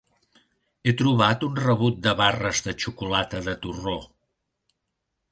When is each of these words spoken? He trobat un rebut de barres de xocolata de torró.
He 0.85 0.93
trobat 1.01 1.43
un 1.47 1.59
rebut 1.65 1.99
de 2.07 2.13
barres 2.21 2.61
de 2.67 2.73
xocolata 2.85 3.43
de 3.49 3.55
torró. 3.67 3.93